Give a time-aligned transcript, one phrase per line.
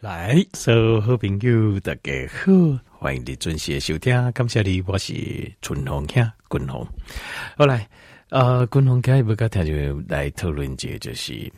[0.00, 2.52] 来，所有好朋友大家好，
[3.00, 5.12] 欢迎你准时收听，感谢你，我是
[5.60, 6.86] 春红兄，君红。
[7.56, 7.88] 好来，
[8.28, 9.72] 呃，君红开不跟大家
[10.06, 11.52] 来讨论一个，就是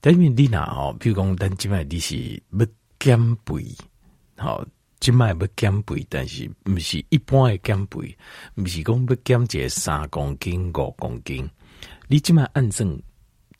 [0.00, 2.66] 等于你呐，吼，比如讲，咱今麦你是要
[2.98, 3.62] 减肥，
[4.38, 4.64] 好，
[4.98, 8.16] 今麦要减肥，但是不是一般的减肥，
[8.54, 11.46] 不是讲要减一个三公斤、五公斤，
[12.08, 12.98] 你今麦按算，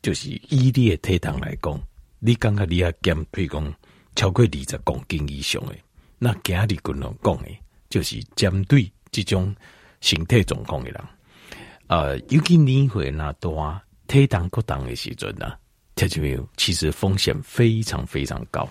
[0.01, 1.79] 就是以你的体重来讲，
[2.17, 3.73] 你感觉你要减，比如讲。
[4.15, 5.75] 超过二十公斤以上的，
[6.17, 7.49] 那今日军人讲的，
[7.89, 9.53] 就是针对这种
[9.99, 11.03] 身体状况的人，
[11.87, 15.53] 呃，尤其年岁那大，体重过重的时阵呢，
[15.95, 16.47] 听见没有？
[16.55, 18.67] 其实风险非常非常高。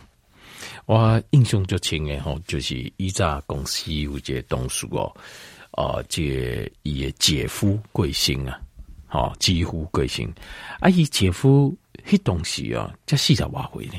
[0.87, 5.15] 我印象最深的吼，就是以前公司有一个同事哦，
[5.73, 8.59] 呃，这伊的姐夫贵姓啊，
[9.09, 10.33] 吼，几乎贵姓，
[10.81, 13.95] 啊，伊姐夫迄当时啊，才四十外岁呢。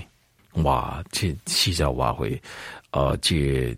[0.64, 2.42] 哇，这四十外岁，
[2.92, 3.76] 呃，这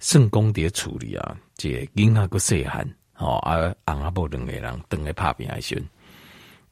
[0.00, 3.56] 圣公的处理啊，这囡仔个细汉，哦，啊，
[3.86, 5.84] 翁仔某两个人等来拍拼的时阵，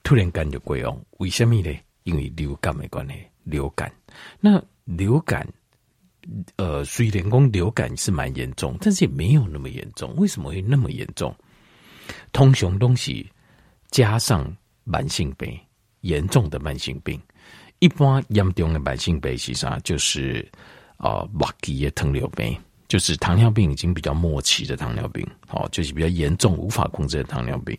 [0.03, 1.73] 突然间就过哦，为什么呢？
[2.03, 3.91] 因为流感的关系，流感。
[4.41, 5.48] 那流感，
[6.56, 10.15] 呃，虽然讲流感是蛮严重，但是也没有那么严重。
[10.17, 11.34] 为什么会那么严重？
[12.33, 13.31] 通常东西
[13.89, 15.59] 加上慢性病，
[16.00, 17.19] 严重的慢性病。
[17.85, 19.79] 一般严重的慢性病是啥？
[19.81, 20.51] 就是
[20.97, 27.79] 啊，末期的糖尿病，就是糖尿病已经比较末期的糖尿病，哦，就是比较严重无法控制的糖尿病。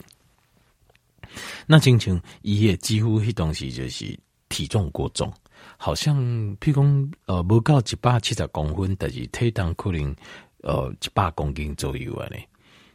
[1.66, 4.16] 那亲像伊也几乎迄东西就是
[4.48, 5.34] 体重过重，
[5.76, 6.16] 好像
[6.58, 10.16] 譬如讲呃，无到一百七十公分，但是体重可能
[10.62, 12.48] 呃一百公斤左右啊嘞。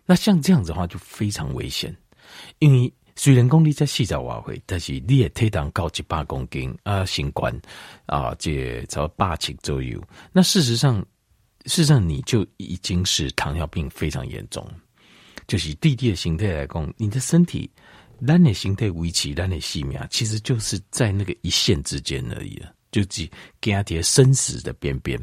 [0.07, 1.93] 那像这样子的话就非常危险，
[2.61, 2.93] 因为。
[3.23, 7.55] 虽然讲你在四十外岁，但是你也体重高一百公斤啊，新冠
[8.07, 10.03] 啊，这才八七左右。
[10.33, 10.99] 那事实上，
[11.67, 14.67] 事实上你就已经是糖尿病非常严重。
[15.47, 17.71] 就是弟弟的形态来讲，你的身体，
[18.27, 23.29] 咱的形态维持，咱的性命，其实就是在那个一线之间而已了，就是
[23.61, 25.23] 跟在生死的边边。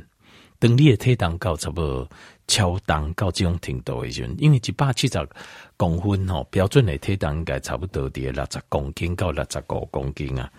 [0.59, 2.09] 等你的体重到差不多
[2.47, 5.29] 超重到这种程度的时候，因为一百七十
[5.75, 10.51] 公分吼，标准的体重应该差不多在六十公斤到六十五公斤啊。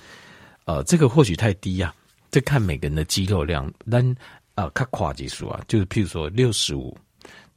[0.66, 1.94] 呃，这个或许太低啊，
[2.30, 3.72] 这看每个人的肌肉量。
[3.90, 4.16] 咱
[4.54, 6.96] 啊，较夸技术啊，就是譬如说六十五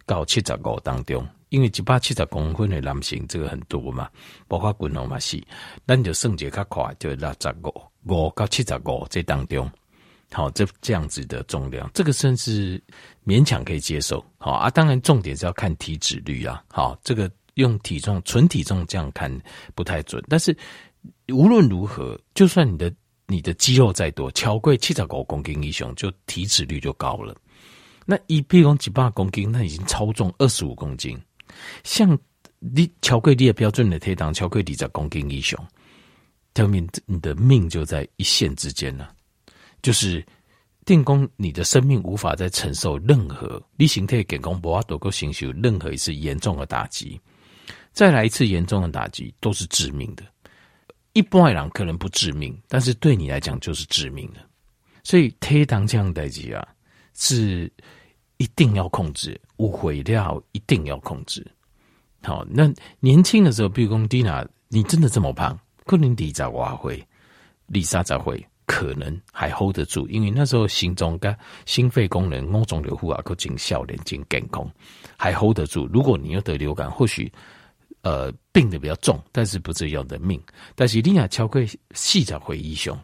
[0.06, 4.10] 到七十五当中，因为一百七十公分的男性这个很多嘛，
[4.48, 5.44] 包括滚龙嘛是，
[5.86, 9.70] 咱就算一个较快，就六十五五到七十五这当中。
[10.34, 12.82] 好，这这样子的重量，这个甚至
[13.26, 14.24] 勉强可以接受。
[14.38, 16.64] 好啊，当然重点是要看体脂率啊。
[16.70, 19.30] 好，这个用体重纯体重这样看
[19.76, 20.24] 不太准。
[20.30, 20.56] 但是
[21.28, 22.94] 无论如何，就算你的
[23.28, 27.36] 你的肌肉再多，超过七十五公斤以上，就体脂率就高了。
[28.06, 31.20] 那一比如几百公斤，那已经超重二十五公斤。
[31.84, 32.18] 像
[32.60, 35.62] 你超过你的标准的体重，超过二十公斤以上，
[36.56, 39.14] 后面你的命就在一线之间了。
[39.82, 40.26] 就是
[40.86, 47.20] 电工，你的生命无法再承受任何你形态电工不阿多够承受任何一次严重的打击，
[47.92, 50.24] 再来一次严重的打击都是致命的。
[51.14, 54.40] 一般人可能不致命，但是对你来讲就是致命的。
[55.04, 56.68] 所以体重这样代志啊，
[57.16, 57.72] 是
[58.38, 61.46] 一定要控制，误毁掉一定要控制。
[62.24, 67.06] 好，那年轻的时候，比如讲蒂娜，你真的这么胖，可能你在瓦会，
[67.68, 68.42] 丽莎在会。
[68.74, 74.66] 可能还 hold 得住，因为那时候心脏跟心肺功能、某种流户啊，都进笑脸进健康，
[75.18, 75.86] 还 hold 得住。
[75.92, 77.30] 如果你又得流感，或许
[78.02, 80.42] 呃病得比较重，但是不至于要人命。
[80.74, 81.62] 但是你若超过
[81.94, 82.98] 四十岁以上，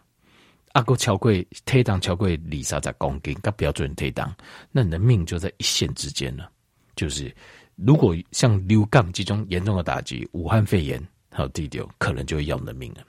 [0.71, 1.33] 阿哥超过
[1.65, 4.25] 体重超过二三十公斤，跟标准体重，
[4.71, 6.49] 那你的命就在一线之间了。
[6.95, 7.35] 就是
[7.75, 13.01] 如果像流感这种严重的打击，武汉肺炎还有第六，可能就会要你的命了。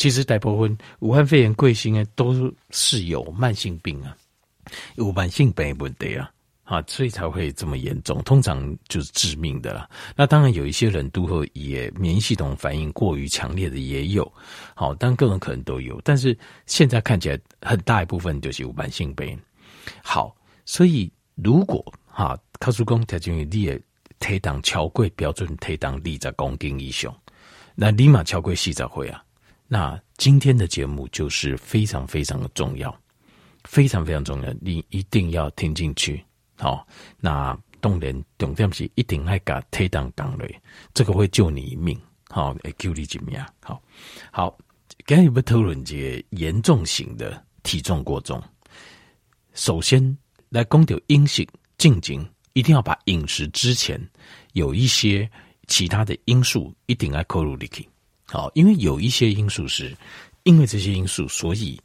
[0.00, 4.16] 其实大部分武汉肺炎贵姓啊，都是有慢性病啊，
[4.94, 6.32] 有慢性病问题啊，
[6.64, 9.86] 啊，所以才会这么严重，通常就是致命的啦。
[10.16, 14.32] 那当然有一些人都会也免疫系统反应过于强烈的也有，
[14.74, 16.34] 好，但个人可能都有，但是
[16.64, 19.38] 现在看起来很大一部分就是有慢性病。
[20.02, 20.34] 好，
[20.64, 23.78] 所以如果哈，卡叔公条件你的
[24.18, 27.14] 体重超过标准推档二十公斤以上，
[27.74, 29.22] 那立马超过四十岁啊。
[29.72, 32.92] 那今天的节目就是非常非常的重要，
[33.62, 36.20] 非常非常重要，你一定要听进去。
[36.56, 36.84] 好，
[37.20, 40.60] 那当然重点是一定要把体重降下来，
[40.92, 41.96] 这个会救你一命。
[42.28, 43.40] 好，会救你一命。
[43.62, 43.80] 好，
[44.32, 44.58] 好，
[45.06, 48.42] 今日要讨论这个严重型的体重过重。
[49.54, 50.02] 首先
[50.48, 51.46] 来讲到饮食
[51.78, 54.04] 进前，一定要把饮食之前
[54.52, 55.30] 有一些
[55.68, 57.89] 其他的因素一定要考虑进去。
[58.30, 59.96] 好，因为有一些因素是
[60.44, 61.80] 因为这些因素，所以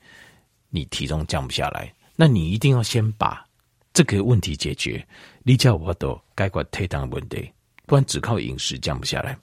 [0.69, 1.91] 你体重降不下来。
[2.15, 3.45] 那你一定要先把
[3.93, 5.05] 这个问题解决。
[5.43, 7.51] 你叫我都该管推当问题，
[7.85, 9.37] 不然只靠饮食降不下来。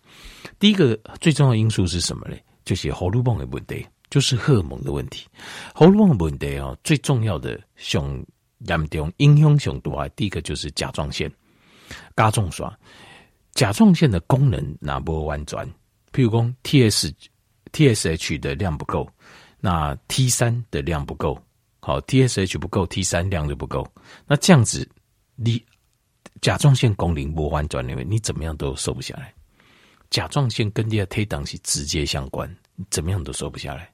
[0.59, 2.37] 第一个最重要因素是什么呢？
[2.65, 3.85] 就是荷尔蒙的问题。
[4.11, 5.27] 就是荷尔蒙的问题，
[5.75, 8.23] 荷尔蒙的问题哦，最重要的上
[8.67, 11.33] 严重影响上大，第一个就是甲状腺
[12.15, 12.79] 加重刷，
[13.55, 15.67] 甲状腺的功能那不完全，
[16.13, 17.13] 譬如说 T S
[17.73, 19.09] T S H 的量不够，
[19.61, 21.41] 那 T 三的量不够，
[21.81, 23.87] 好 T S H 不够，T 三量就不够，
[24.27, 24.89] 那这样子
[25.37, 25.65] 你
[26.41, 29.33] 甲状腺功能不完全，你怎么样都瘦不下来，
[30.11, 32.55] 甲状腺跟你的体重是直接相关，
[32.91, 33.91] 怎么样都瘦不下来。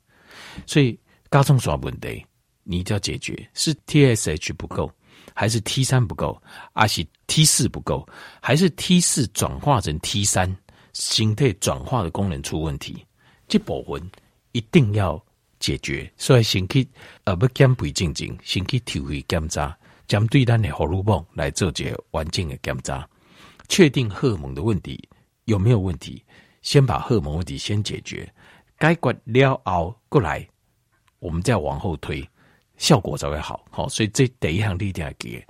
[0.67, 0.99] 所以
[1.31, 2.25] 甲状腺问题，
[2.65, 4.91] 你一定要解决，是 TSH 不够，
[5.35, 6.41] 还是 T 三不够，
[6.75, 8.06] 还是 T 四不够，
[8.41, 10.56] 还是 T 四转化成 T 三，
[10.99, 13.06] 形态转化的功能出问题，
[13.47, 14.11] 这部分
[14.50, 15.25] 一定要
[15.61, 16.12] 解决。
[16.17, 16.87] 所以先去
[17.23, 19.79] 呃不减肥进前，先去体位检查，
[20.09, 23.09] 针对咱的荷尔蒙来做一个完整的检查，
[23.69, 25.09] 确定荷尔蒙的问题
[25.45, 26.21] 有没有问题，
[26.62, 28.29] 先把荷尔蒙问题先解决。
[28.81, 30.47] 解决了后过来，
[31.21, 32.29] 我们再往后推，
[32.77, 33.65] 效果才会好。
[33.71, 35.44] 好，所以这第一项你一定要记。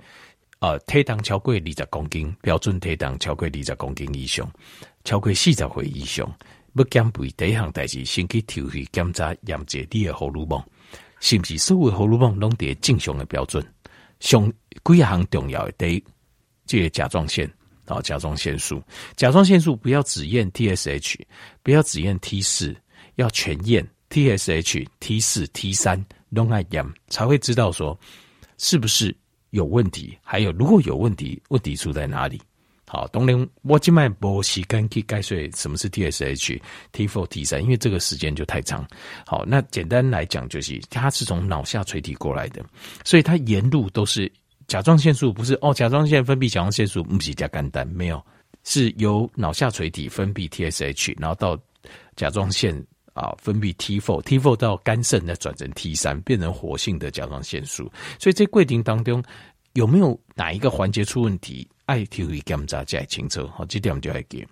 [0.61, 4.51] 呃，体重超过二十公斤，标准体重超过二十公斤以上，
[5.09, 6.31] 超过四十岁以上，
[6.75, 10.63] 要减肥第一项代志，先去抽血检查验一你的荷尔蒙，
[11.19, 13.65] 是不是所有荷尔蒙拢在正常的标准？
[14.19, 14.53] 上
[14.85, 16.03] 几项重要的，第一，
[16.67, 17.51] 这个甲状腺
[17.85, 18.79] 啊，甲状腺素，
[19.15, 21.15] 甲状腺素不要只验 TSH，
[21.63, 22.75] 不要只验 T 四。
[23.15, 27.99] 要全验 TSH、T 四、T 三拢爱验，才会知道说
[28.59, 29.13] 是不是
[29.49, 30.15] 有问题。
[30.21, 32.39] 还有如果有问题，问题出在哪里？
[32.91, 36.59] 好，当然我今麦无时间去概述什么是 TSH、
[36.91, 38.83] T four、T 三，因为这个时间就太长。
[39.27, 42.65] 好，那简单来讲就是，它是从脑下垂体过来的，
[43.05, 44.31] 所以它沿路都是
[44.65, 48.19] 甲状腺素，不是哦，甲状腺分泌甲状腺素不是加肝胆，没有，
[48.63, 51.55] 是由脑下垂体分泌 TSH，然后到
[52.15, 52.83] 甲状腺。
[53.13, 57.91] 啊，分泌 T four，T four 到肝肾再转成 T 三，变成活性的甲状腺素。
[58.17, 59.21] 所以这过程当中
[59.73, 61.67] 有没有哪一个环节出问题？
[61.89, 63.47] 爱体会检查才清楚。
[63.47, 64.47] 好，这点我们就爱给。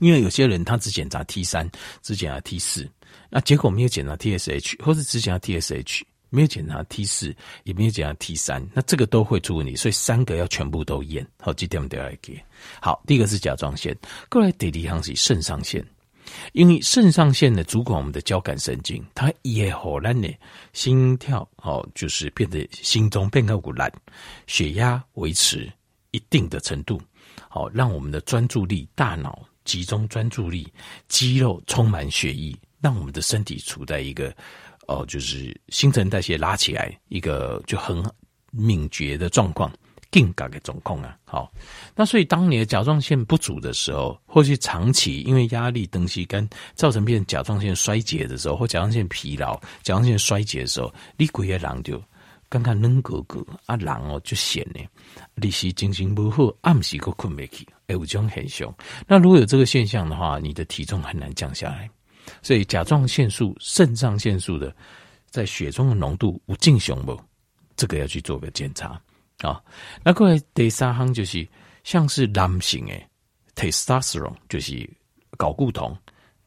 [0.00, 1.70] 因为有些人他只检查 T 三，
[2.02, 2.90] 只检查 T 四，
[3.30, 7.32] 那结果没有检查 TSH，或是只检查 TSH，没有检查 T 四，
[7.62, 9.76] 也没有检查 T 三，那这个都会出问题。
[9.76, 11.24] 所以三个要全部都验。
[11.40, 12.42] 好，这点我们就爱给。
[12.80, 13.96] 好，第一个是甲状腺，
[14.28, 15.86] 过来第二项是肾上腺。
[16.54, 20.28] 因为肾上腺呢，主管我们的交感神经，它也好让呢
[20.72, 23.92] 心跳哦，就是变得心中变得固懒，
[24.46, 25.70] 血压维持
[26.14, 27.00] 一定的程度，
[27.48, 30.72] 好让我们的专注力、大脑集中专注力、
[31.08, 34.34] 肌肉充满血液，让我们的身体处在一个
[34.86, 38.00] 哦，就是新陈代谢拉起来一个就很
[38.50, 39.70] 敏捷的状况。
[40.10, 41.52] 定感的总控啊，好，
[41.96, 52.00] 那所以当你的甲状腺不足的时候，或是长期因为压力、东西跟造成变甲状腺衰竭的时候，或甲状腺疲劳、甲状腺衰竭的时候，你鬼个人就
[52.48, 54.80] 刚刚冷哥哥啊，人哦就闲呢，
[55.34, 58.72] 你是精神不好，暗时个困未起，哎，有种现象。
[59.06, 61.90] 那如果有这个现象的话，你的体重很难降下来。
[62.42, 64.74] 所以甲状腺素、肾上腺素的
[65.28, 67.20] 在血中的浓度有正常不？
[67.76, 69.00] 这个要去做个检查。
[69.38, 69.60] 啊，
[70.02, 71.46] 那过来第三项就是
[71.82, 73.06] 像是男性诶
[73.56, 74.88] ，testosterone 就是
[75.32, 75.94] 睾固酮，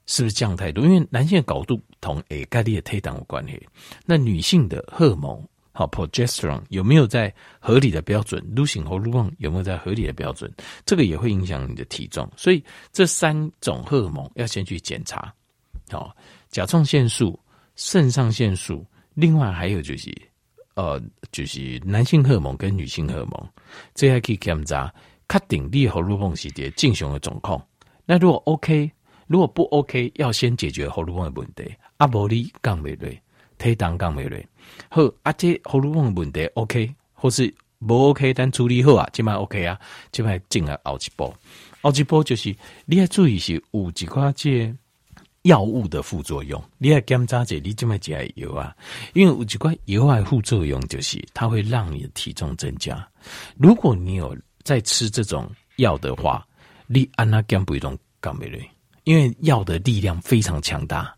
[0.07, 0.85] 是不是降太多？
[0.85, 3.67] 因为男性的睾固酮诶，跟你的体重有关系。
[4.05, 5.45] 那女性的荷尔蒙，
[5.77, 8.43] 好 progesterone 有没有在合理的标准？
[8.55, 10.51] 女性荷尔蒙有没有在合理的标准？
[10.85, 12.27] 这个也会影响你的体重。
[12.35, 15.31] 所以这三种荷尔蒙要先去检查。
[15.91, 16.15] 好，
[16.49, 17.39] 甲状腺素、
[17.75, 20.11] 肾上腺素，另外还有就是。
[20.73, 23.49] 呃，就是男性荷尔蒙跟女性荷尔蒙，
[23.95, 24.93] 这还可以检查，
[25.27, 27.59] 确定你荷尔蒙是在正常的状况。
[28.05, 28.91] 那如果 OK，
[29.25, 31.75] 如果不 OK，要先解决荷尔蒙的问题。
[31.97, 33.19] 阿伯你降没累，
[33.57, 34.47] 体重降没累，
[34.89, 37.53] 好，啊这喉咙问题 OK，或是
[37.85, 39.79] 不 OK，但处理好啊，这摆 OK 啊，
[40.11, 41.33] 这摆进来后一步，
[41.81, 42.55] 后一步就是
[42.85, 44.73] 你要注意是有几块这。
[45.43, 48.75] 药物的副作用，你要检查者，你这么吃药啊？
[49.13, 53.07] 因为有几块药物副作用就是它会让你的体重增加。
[53.55, 56.45] 如果你有在吃这种药的话，
[56.85, 58.59] 你安那减肥中减不了，
[59.05, 61.15] 因为药的力量非常强大，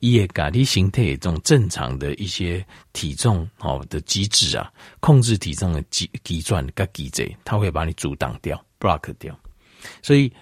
[0.00, 9.38] 也咖喱形态这种正常的一些体重好的机制啊，控制体重的机机转跟机制，它会把你阻挡掉，block 掉。
[10.02, 10.32] 所以，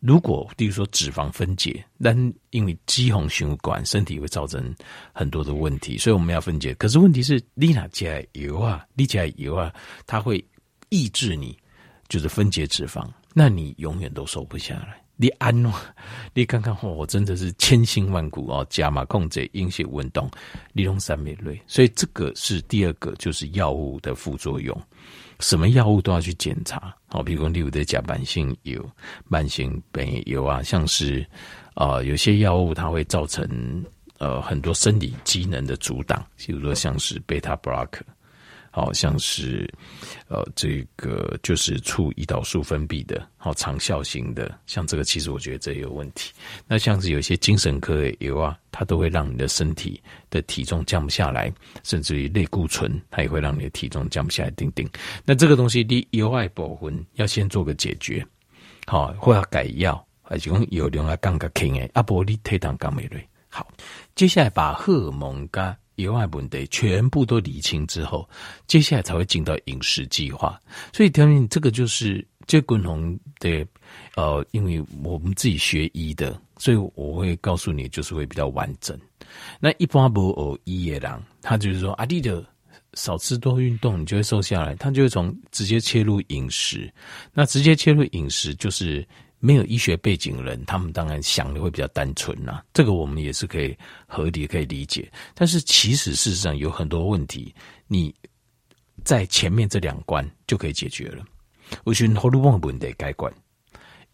[0.00, 2.16] 如果比如说脂肪分解，但
[2.50, 4.74] 因为肌红血管，身体会造成
[5.12, 6.74] 很多的问题，所以我们要分解。
[6.74, 9.72] 可是问题是，你那加油啊，你起来油啊，
[10.06, 10.44] 它会
[10.88, 11.56] 抑制你，
[12.08, 15.03] 就是分解脂肪，那你永远都瘦不下来。
[15.16, 15.72] 你安哦，
[16.32, 20.28] 你看看哦，我真的是千辛万苦哦，加码控制饮食运动，
[20.72, 24.76] 利用三美类，所以这个是第二个，就是药物的副作用。
[25.40, 28.84] 什么药物都要去检查，好，比如说例如的甲板性油、
[29.28, 31.24] 慢性苯油啊，像是
[31.74, 33.84] 啊、有些药物它会造成
[34.18, 38.04] 呃很多生理机能的阻挡，比如说像是贝塔布洛克。
[38.74, 39.72] 好像是，
[40.26, 46.32] 呃，这个就是促胰岛素分泌的，好长效型的，像这个其实我觉得这也有问题。
[46.66, 51.52] 那像是有些精神科的油啊，它都会让你的身体的体重降不下来，
[51.84, 54.50] 甚至于类固醇，它也会让你的体重降不下来。
[54.56, 54.84] 丁丁，
[55.24, 58.26] 那这个东西你油爱保魂要先做个解决，
[58.86, 63.24] 好，或要改药，还是讲有用啊，降个轻诶，阿波利退糖降美瑞。
[63.48, 63.64] 好，
[64.16, 65.64] 接下来把荷尔蒙跟
[65.96, 68.28] 以外问题全部都理清之后，
[68.66, 70.60] 接下来才会进到饮食计划。
[70.92, 73.66] 所以，条件这个就是这滚红的
[74.16, 78.98] 呃，因为我们自己学医的，所以我会告诉你，就是会比较完整。
[79.60, 82.44] 那一般不哦医的人，他就是说啊，你的
[82.94, 84.74] 少吃多运动，你就会瘦下来。
[84.74, 86.92] 他就会从直接切入饮食，
[87.32, 89.06] 那直接切入饮食就是。
[89.44, 92.62] 没有医学背景的人，他们当然想的会比较单纯呐。
[92.72, 95.12] 这个我们也是可以合理可以理解。
[95.34, 97.54] 但是其实事实上有很多问题，
[97.86, 98.14] 你
[99.04, 101.22] 在前面这两关就可以解决了。
[101.84, 103.30] 我觉得荷尔蒙问题改观，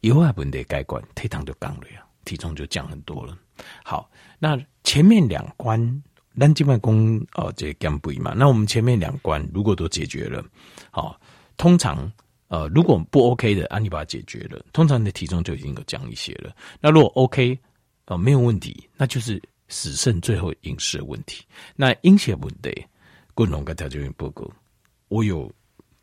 [0.01, 3.39] 油啊问题改观，体糖就降了呀，体重就降很多了。
[3.85, 4.11] 好，
[4.41, 6.03] 那前面两关，
[6.37, 8.35] 咱基本功哦，这减肥嘛。
[8.37, 10.45] 那我们前面两关如果都解决了，
[10.91, 11.21] 好，
[11.57, 12.11] 通常。
[12.51, 16.53] 呃，如果不 OK 的，啊，你把它解决了，通常你的体重就已经有降一些了。
[16.81, 17.57] 那如果 OK，
[18.07, 21.45] 呃，没有问题，那就是只剩最后饮食的问题。
[21.77, 22.85] 那饮食问题，
[23.35, 24.51] 共同个条件报告，
[25.07, 25.49] 我有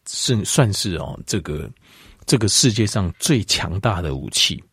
[0.08, 1.70] 是算是哦，这个
[2.26, 4.64] 这个世界上最强大的武器，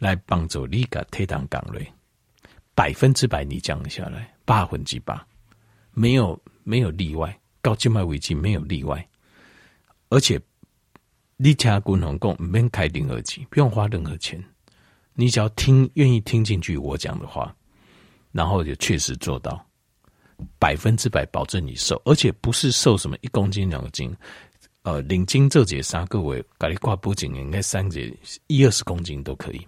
[0.00, 1.86] 来帮助你个退档岗位，
[2.74, 5.24] 百分之百你降下来，八分之八，
[5.92, 9.08] 没有没有例外，高静脉危机没有例外，
[10.08, 10.36] 而且。
[11.38, 14.42] 你听滚红共，不用开任何钱，不用花任何钱，
[15.12, 17.54] 你只要听，愿意听进去我讲的话，
[18.32, 19.62] 然后就确实做到，
[20.58, 24.16] 百分之百保证你瘦，而且不是瘦什么一公斤两公斤，
[24.80, 28.10] 呃，领巾这节三个位，给你挂脖颈应该三节
[28.46, 29.60] 一二十公斤都可以，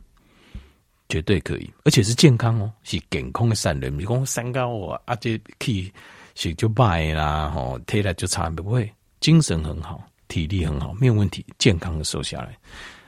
[1.10, 5.92] 绝对可以，而且是健康哦，是健康的散人，你讲三高哦，啊这去
[6.34, 10.02] 是就败啦，吼，体力就差不会，精神很好。
[10.28, 12.56] 体力很好，没有问题，健康的瘦下来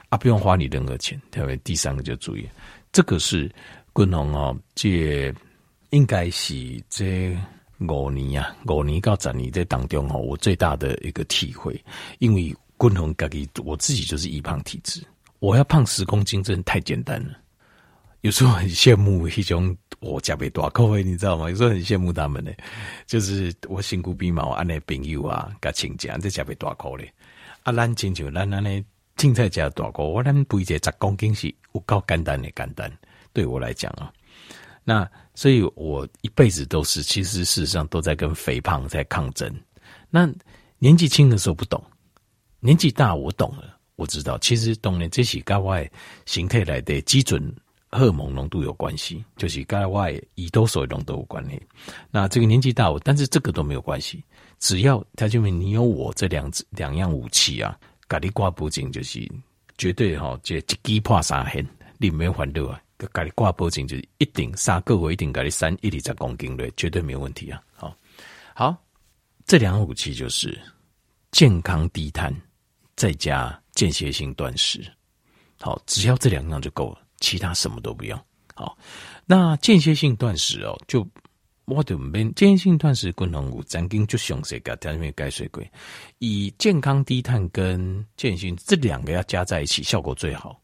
[0.09, 1.21] 啊，不用花你任何钱。
[1.31, 2.49] 特别第三个就注意，
[2.91, 3.51] 这个是
[3.93, 5.33] 滚红哦，这
[5.91, 7.37] 应该是这
[7.79, 11.79] 五年啊，五年到十年在当中哦，我最大的一个体会，
[12.19, 15.03] 因为滚红自己我自己就是易胖体质，
[15.39, 17.39] 我要胖十公斤真的太简单了，
[18.21, 19.77] 有时候很羡慕一种。
[20.01, 21.51] 我加倍大口味，你知道吗？
[21.51, 22.51] 有时候很羡慕他们呢，
[23.07, 27.13] 就是我辛苦比嘛，我安那朋友啊，甲亲戚在加倍大口嘞。
[27.65, 28.83] 啊，咱亲像咱安尼
[29.19, 32.91] 青菜加大口，我咱肥一个十公斤是有够简单的简单。
[33.35, 34.11] 对我来讲啊，
[34.85, 39.55] 那所以我一辈子都是，其实事实上都在跟肥胖在抗争。
[40.09, 40.27] 那
[40.79, 41.85] 年纪轻的时候不懂，
[42.59, 45.79] 年纪大我懂了，我知道其实懂了这些跟我
[46.25, 47.55] 形态来的基准。
[47.91, 51.61] 荷尔蒙浓度有关系，就是跟外胰岛素浓度有关系。
[52.11, 54.23] 那这个年纪大，但是这个都没有关系。
[54.59, 57.77] 只要他就问你有我这两两样武器啊，
[58.09, 59.27] 咖喱挂脖颈就是
[59.79, 61.67] 绝对哈，这一击破三痕，
[61.99, 62.81] 你没有烦恼啊。
[63.13, 67.61] 咖喱挂脖颈就是一定三个我一定咖喱三一里十公斤的，绝对没有问题啊。
[67.75, 67.97] 好，
[68.55, 68.77] 好，
[69.47, 70.61] 这两样武器就是
[71.33, 72.31] 健康低碳，
[72.95, 74.85] 再加间歇性断食。
[75.59, 76.99] 好，只要这两样就够了。
[77.21, 78.19] 其他什么都不用。
[78.55, 78.77] 好，
[79.25, 81.07] 那间歇性断食哦，就
[81.65, 85.71] 我的们间歇性断食功能五，咱跟就详细个条面改水鬼，
[86.19, 90.61] 以健康低碳跟间歇这两个要加在一起，效果最好。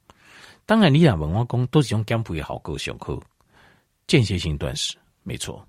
[0.67, 3.19] 当然，你俩文化工都是用减肥好过上课，
[4.09, 5.65] 间歇性断食没错。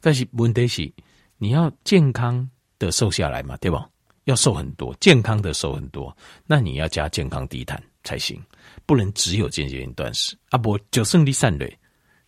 [0.00, 0.92] 但是问题是，
[1.38, 3.88] 你要健康的瘦下来嘛，对吧？
[4.24, 6.16] 要瘦很多，健康的瘦很多，
[6.46, 8.42] 那你要加健康低碳才行。
[8.86, 10.56] 不能只有间歇性断食啊！
[10.56, 11.78] 不，就剩第三类，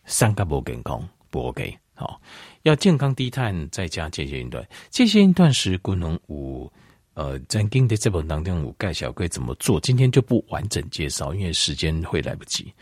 [0.05, 1.75] 三个不健康，不 OK。
[1.95, 2.21] 好，
[2.65, 6.71] 要健康低碳再加间歇性断，间歇性断食功能五。
[7.15, 12.73] 呃，在今天的这本当中，我介绍可以怎么做，今天就不完整介绍，因为时间会来不及。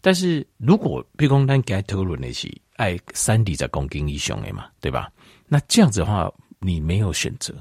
[0.00, 5.10] 但是如果比如讲咱该讨论的是爱三 D 在公斤以上的嘛，对吧？
[5.46, 7.54] 那这样子的话，你没有选择。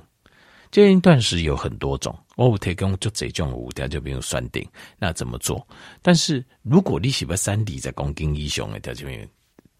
[0.72, 2.16] 这一断食有很多种，
[2.48, 4.66] 我提供就这种五条，就比如酸顶，
[4.98, 5.68] 那怎么做？
[6.02, 9.28] 但是如果你喜欢三里在公斤以上的条件，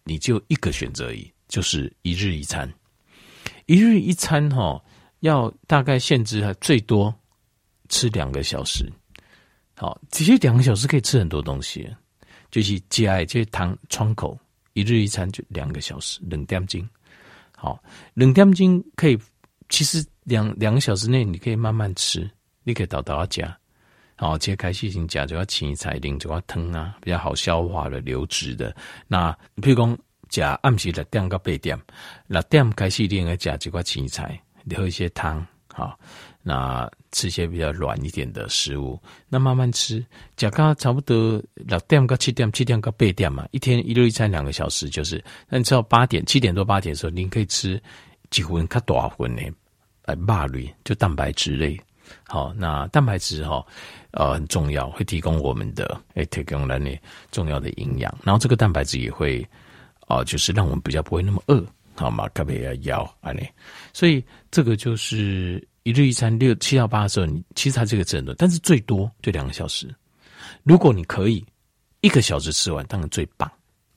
[0.04, 2.70] 你就一个选择而已，就是一日一餐，
[3.66, 4.82] 一日一餐哈。
[5.20, 7.14] 要大概限制最多
[7.90, 8.90] 吃两个小时，
[9.76, 11.86] 好，其实两个小时可以吃很多东西，
[12.50, 14.34] 就是加这些糖窗口，
[14.72, 16.88] 一日一餐就两个小时，两点钟，
[17.54, 17.78] 好，
[18.14, 19.18] 两点钟可以，
[19.68, 22.26] 其实两两个小时内你可以慢慢吃，
[22.70, 23.56] 你可以倒倒加，
[24.16, 28.74] 好，切开细心加，就要青菜丁，就要汤啊，比较好消化的、流质的。
[29.06, 29.98] 那譬如讲
[30.28, 31.78] 加暗时六点到八点，
[32.28, 34.40] 六点开始你应该加几块青菜。
[34.76, 35.98] 喝一些汤，好，
[36.42, 40.04] 那吃些比较软一点的食物，那慢慢吃，
[40.36, 47.82] 假刚差不多六点到七点，七点到八点嘛，一天一日一餐两个小时，就是，那你知道八点七点多八点的时候，您可以吃
[48.28, 49.42] 几份较大份的，
[50.02, 51.80] 呃，肉类就蛋白质类，
[52.26, 53.64] 好，那蛋白质哈，
[54.12, 56.98] 呃，很重要，会提供我们的，诶，提供了你
[57.30, 59.40] 重要的营养，然后这个蛋白质也会，
[60.08, 61.64] 哦、呃，就是让我们比较不会那么饿。
[61.96, 63.46] 好嘛，特别要要安尼，
[63.92, 69.86] 所以这个就是一日一餐六七到八的时候，你其实它这个真的，但是最多就两个小时。
[70.62, 71.44] 如果你可以
[72.00, 73.50] 一个小时吃完，当然最棒，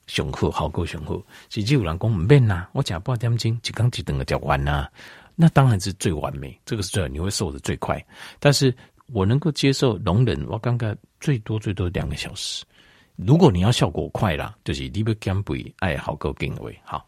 [0.06, 1.24] 雄厚好够雄厚。
[1.48, 4.86] 实际有人讲唔变呐，我讲半点钟就刚就等个讲完呐，
[5.36, 8.04] 那当然是最完美，这个是最好，你会瘦的最快。
[8.38, 8.74] 但是
[9.06, 12.64] 我能够接受容忍，我刚刚最多最多两个小时。
[13.16, 17.06] 如果你要效果快啦，就是你不减肥，爱好够定位好。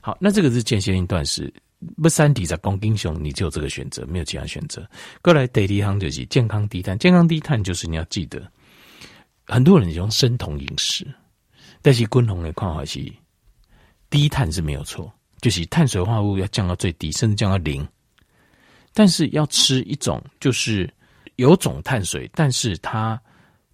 [0.00, 1.52] 好，那这个是间歇性断食，
[2.00, 4.88] 不三体在公英雄，你就有这个选择，没有其他选择。
[5.20, 8.40] 过来第二项就是健康低碳，健康低碳就是你要记得，
[9.46, 11.06] 很多人用生酮饮食，
[11.80, 13.00] 但是均衡的看法是
[14.10, 17.86] 低碳是没有错，就是碳水化合物要降到最低，甚至降到零。
[18.94, 20.90] 但是要吃一种就是
[21.36, 23.20] 有种碳水，但是它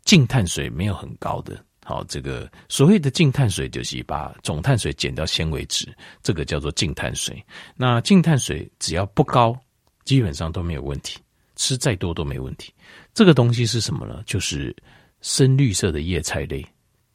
[0.03, 1.65] 净碳水没有很高的。
[1.85, 5.89] 好，这个所谓的净碳水就是把总碳水减掉纤维质，
[6.23, 7.43] 这个叫做净碳水。
[7.77, 9.59] 那净碳水只要不高，
[10.05, 11.19] 基本上都没有问题，
[11.57, 12.73] 吃再多都没问题。
[13.15, 14.23] 这个东西是什么呢？
[14.27, 14.75] 就是
[15.23, 16.63] 深绿色的叶菜类，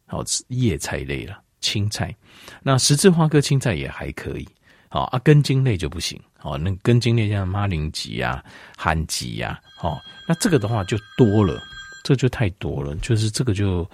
[0.07, 2.13] 好，叶菜类了，青菜。
[2.61, 4.47] 那十字花科青菜也还可以，
[4.89, 6.21] 好啊，根茎类就不行。
[6.43, 8.43] 哦，那根茎类像马铃薯啊、
[8.77, 11.59] 番薯啊，好，那这个的话就多了，
[12.03, 13.89] 这就太多了，就是这个就。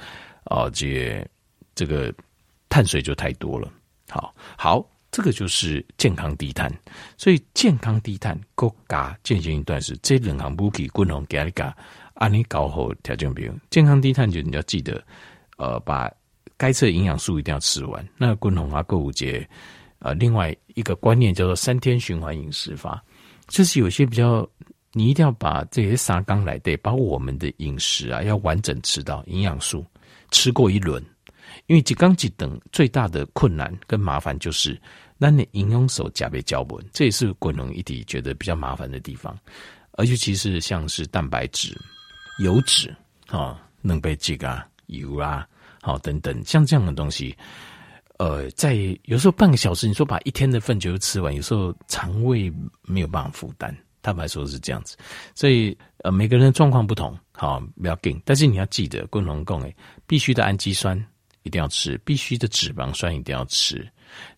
[0.45, 1.23] 哦，这
[1.75, 2.11] 这个
[2.69, 3.71] 碳水就太多了。
[4.09, 6.73] 好，好，这个就是健康低碳。
[7.17, 11.75] 所以健康低碳，国家间歇性断食这两项武器，均衡加一加，
[12.15, 13.53] 按你搞好条件表。
[13.69, 14.99] 健康低碳就你要记得，
[15.57, 16.11] 呃，把
[16.59, 18.07] 该吃的营养素一定要吃完。
[18.17, 19.49] 那均衡啊，购物节，
[19.97, 23.03] 呃，另外一个观念叫做三天循环饮食法，
[23.47, 24.47] 就是有些比较，
[24.91, 29.83] 你一定要把这些三纲来对，把我们的饮食啊要完整吃到营养素。
[30.31, 31.03] 吃过一轮，
[31.65, 34.79] 因为几刚几等最大的困难跟麻烦就是，
[35.17, 39.35] 那你营养手加倍胶本，这也是滚龙一体觉得比较麻烦的地方。
[39.93, 41.75] 而且其实像是蛋白质、
[42.43, 42.95] 油脂
[43.27, 45.47] 啊、能被几个油啊，
[45.89, 47.35] 好等等，像这样的东西，
[48.17, 52.51] 呃，在有时候半个小时，你说把一天的份就吃完，有时候肠胃
[52.83, 53.75] 没有办法负担。
[54.01, 54.95] 坦白说是这样子，
[55.35, 58.19] 所以呃，每个人的状况不同，好，不要紧。
[58.23, 59.75] 但是你要记得，共同共诶，
[60.07, 60.97] 必须的氨基酸
[61.43, 63.85] 一定要吃，必须的脂肪酸一定要吃。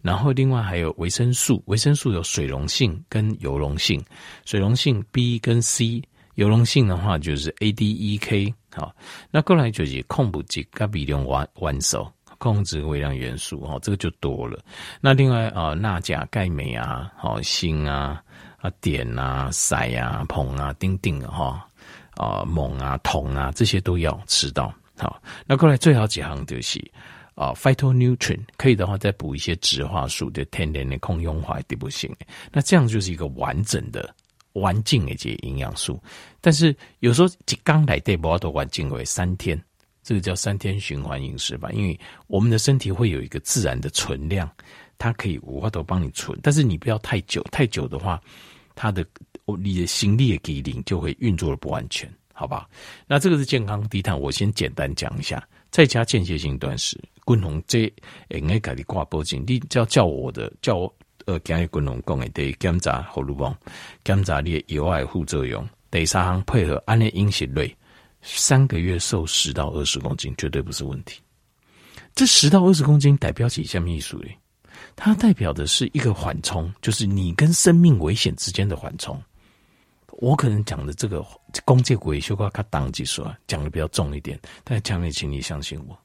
[0.01, 4.03] 然后另外还有维生素，维生素有水溶性跟油溶性，
[4.45, 6.01] 水溶性 B 跟 C，
[6.35, 8.51] 油溶性的话就是 A、D、E、K。
[8.73, 8.95] 好，
[9.29, 12.07] 那过来就是控补剂跟微量元元素，
[12.37, 14.59] 控制微量元素，哈，这个就多了。
[14.99, 18.21] 那另外啊，钠、钾、钙、镁啊，好，锌啊。
[18.61, 21.67] 啊，碘啊，硒啊，硼啊，丁丁哈，
[22.15, 24.71] 啊，锰啊，铜啊，这些都要吃到。
[24.99, 26.79] 好，那过来最好几行就是
[27.33, 32.15] 啊，phytonutrient 可以的话再补一些植化素就天然的抗氧化的不行。
[32.51, 34.13] 那这样就是一个完整的、
[34.53, 36.01] 完整的这些营养素。
[36.39, 39.61] 但是有时候一刚来对不要都完整为三天，
[40.03, 44.49] 这个叫三天循环饮食吧，因为我们的身体会有一个自然的存量，
[44.97, 48.21] 它可以无法都帮你存，但是你不要太久，太久的话。
[48.73, 49.05] 它的
[49.59, 52.67] 你的心力的机能就会运作的不完全，好吧？
[53.05, 55.45] 那这个是健康低碳，我先简单讲一下。
[55.69, 57.93] 再加间歇性断食，滚红这
[58.29, 60.95] 应该给你挂保证，你叫叫我的叫我
[61.31, 63.55] 呃，今日滚红讲的得检查荷尔蒙，
[64.03, 65.65] 检查你的有害副作用。
[65.89, 67.73] 第三行配合安利饮食类，
[68.21, 71.21] 三个月瘦十到二十公斤绝对不是问题。
[72.13, 74.37] 这十到二十公斤代表起什么意思嘞？
[74.97, 79.17] 它代表的是一个缓冲，就是你跟生命危险之间的缓冲。
[80.17, 81.25] 我可能讲的这个
[81.63, 85.97] 公介鬼修瓜卡当几说，讲的比较重一点，但强烈请你相信我，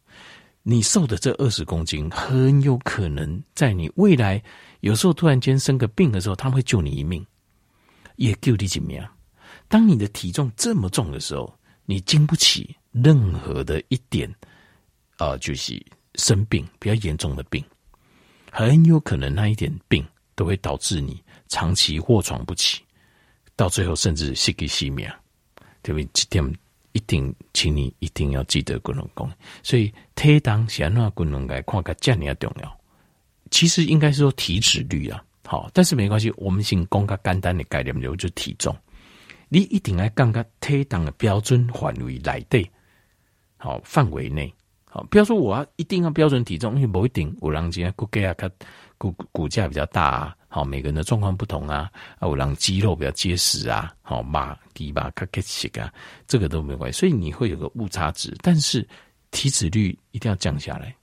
[0.62, 4.40] 你瘦的这二十公斤很有可能在你未来
[4.87, 7.27] 有时候突然间生个病的时候，他会救你一命，
[8.14, 9.05] 也救你几命。
[9.66, 11.53] 当你的体重这么重的时候，
[11.87, 14.33] 你经不起任何的一点，
[15.18, 17.64] 呃，就是生病比较严重的病，
[18.53, 22.81] 很有可能那一点病都会导致你长期卧床不起。
[23.57, 25.11] 到最后甚至失去性命，
[25.83, 26.09] 对不对？
[26.12, 26.55] 这点
[26.92, 29.29] 一定，请你一定要记得滚龙功。
[29.64, 32.81] 所以体重是按怎滚龙来看个这样重要。
[33.56, 38.76] 其实应该是说体脂率啊，好，但是没关系，我们先讲个简单的概念，就是体重。
[39.48, 42.70] 你一定要讲个体重的标准范围来的，
[43.56, 44.52] 好范围内，
[44.84, 48.50] 好，不要说我要一定要标准体重，因为不一定，有人家骨骼啊，
[48.98, 50.36] 骨骨架比较大啊。
[50.48, 55.90] 好，每个人的状况不同啊，啊，有让肌肉比较结实啊，好，马低吧，卡克西啊，
[56.26, 58.86] 这个都没关系，所以你会有个误差值，但是
[59.30, 60.94] 体脂率一定要降下来。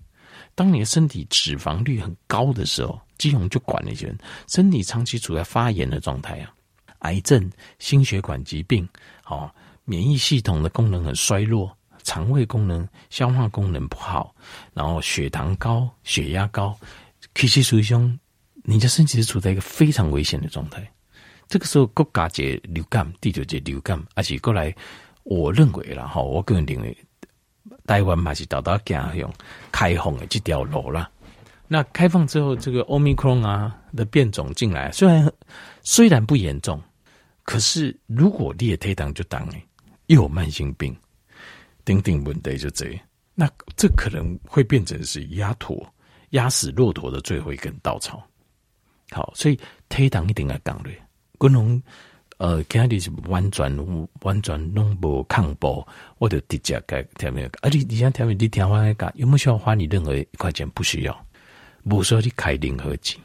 [0.56, 6.54] 当你的身体脂肪率很高的时候，肌肉就管那些人，身体长期处在发炎的状态啊，
[7.00, 8.88] 癌症、心血管疾病，
[9.24, 9.54] 好，
[9.86, 14.36] 免疫系统的功能很衰弱，肠胃功能、消化功能不好，
[14.74, 16.78] 然后血糖高、血压高，
[17.34, 18.18] 其实属于胸。
[18.66, 20.90] 你的身体是处在一个非常危险的状态，
[21.50, 24.74] 这个时候国家节流感，第九节流感，而且过来，
[25.24, 26.98] 我认为啦哈，我个人认为，
[27.86, 29.32] 台湾嘛是到到加用
[29.72, 31.10] 开放的这条路啦。
[31.68, 35.32] 那开放之后，这个 Omicron 啊的变种进来，虽然
[35.82, 36.82] 虽然不严重，
[37.44, 39.68] 可是如果你也推挡就挡诶，
[40.08, 40.96] 又有慢性病，
[41.84, 43.00] 顶顶问题就这，
[43.34, 45.84] 那这可能会变成是压驼
[46.32, 48.22] 压死骆驼的最后一根稻草。
[49.12, 51.02] 好，所以体重一定要降嘞。
[51.38, 51.82] 滚龙，
[52.44, 53.74] 呃，今日是完全
[54.20, 57.50] 完全拢无抗暴，我就直接改调面。
[57.62, 60.70] 而且你像调面，你调完来讲，有没有需要花你任何一块钱？
[60.72, 61.26] 不需要，
[61.88, 63.18] 不需要你开任何钱，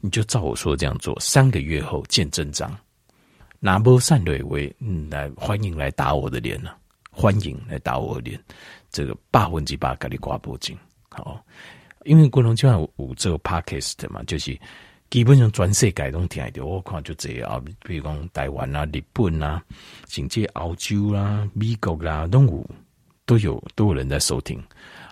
[0.00, 2.76] 你就照我说这样做，三个月后见真章。
[3.60, 6.76] 拿波善瑞为，嗯，来欢迎来打我的脸呢、啊，
[7.12, 8.42] 欢迎来打我的脸。
[8.90, 10.76] 这个百分之百给你挂脖颈，
[11.10, 11.40] 好，
[12.02, 14.58] 因为滚龙就像有这个 podcast 嘛，就是。
[15.14, 19.62] 基本上全世界都听得到，我看就这啊，比如讲台湾啊、日本啊，
[20.08, 22.66] 甚至澳洲啦、啊、美国啦、啊，都有
[23.24, 24.60] 都有都有人在收听。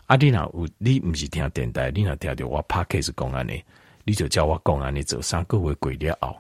[0.06, 3.62] 啊，你若有你不是听电台，你若听到我 Podcast 讲安尼，
[4.02, 6.36] 你就叫我讲安尼做三个月过了后，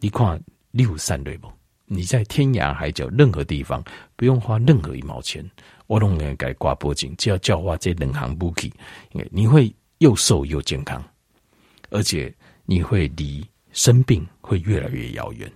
[0.00, 1.46] 你看你有善对不？
[1.86, 3.80] 你在天涯海角任何地方
[4.16, 5.48] 不用花任何一毛钱，
[5.86, 8.72] 我拢能给挂脖颈，只要叫我这两行不去，
[9.12, 11.00] 因为你会又瘦又健康，
[11.90, 12.34] 而且。
[12.66, 15.50] 你会离生病会越来越遥远，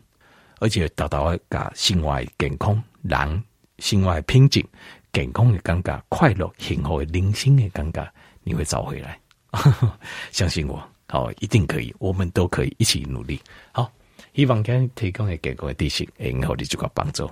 [0.59, 3.43] 而且达到一个心外健康、人
[3.79, 4.67] 心外平静、
[5.13, 8.07] 健康的感觉、快乐、幸福的人生的感觉，
[8.43, 9.19] 你会找回来。
[10.31, 13.41] 相信我，好，一定可以，我们都可以一起努力。
[13.73, 13.91] 好，
[14.35, 17.31] 希望今天提供的结果的知识，会给你这个帮助。